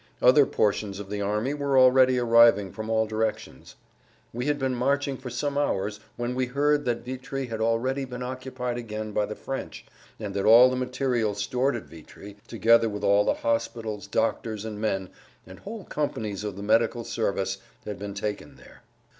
Other 0.19 0.47
portions 0.47 0.99
of 0.99 1.11
the 1.11 1.21
army 1.21 1.53
were 1.53 1.77
already 1.77 2.17
arriving 2.17 2.71
from 2.71 2.89
all 2.89 3.05
directions. 3.05 3.75
We 4.33 4.47
had 4.47 4.57
been 4.57 4.73
marching 4.73 5.15
for 5.15 5.29
some 5.29 5.59
hours 5.59 5.99
when 6.15 6.33
we 6.33 6.47
heard 6.47 6.85
that 6.85 7.05
Vitry 7.05 7.45
had 7.45 7.61
already 7.61 8.03
been 8.05 8.23
occupied 8.23 8.79
again 8.79 9.11
by 9.11 9.27
the 9.27 9.35
French 9.35 9.85
and 10.19 10.33
that 10.33 10.43
all 10.43 10.71
the 10.71 10.75
material 10.75 11.35
stored 11.35 11.75
at 11.75 11.83
Vitry, 11.83 12.37
together 12.47 12.89
with 12.89 13.03
all 13.03 13.25
the 13.25 13.35
hospitals, 13.35 14.07
doctors 14.07 14.65
and 14.65 14.81
men, 14.81 15.09
and 15.45 15.59
whole 15.59 15.83
companies 15.83 16.43
of 16.43 16.55
the 16.55 16.63
medical 16.63 17.03
service 17.03 17.59
had 17.85 17.99
been 17.99 18.15
taken 18.15 18.55
there. 18.55 18.81